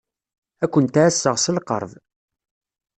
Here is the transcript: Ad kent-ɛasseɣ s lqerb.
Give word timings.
Ad 0.63 0.69
kent-ɛasseɣ 0.71 1.35
s 1.39 1.45
lqerb. 1.57 1.91